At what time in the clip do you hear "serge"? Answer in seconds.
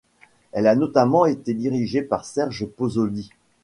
2.25-2.65